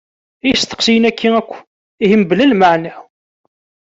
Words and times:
I 0.47 0.47
yisteqsiyen-aki 0.49 1.29
akk 1.39 1.51
ihi 2.03 2.15
mebla 2.17 2.45
lmaɛna? 2.51 2.93